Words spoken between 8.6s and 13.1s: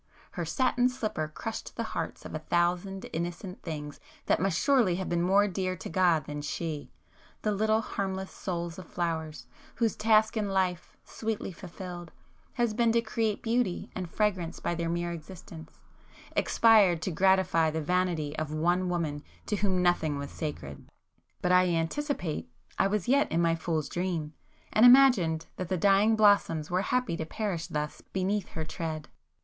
of flowers, whose task in life, sweetly fulfilled, had been to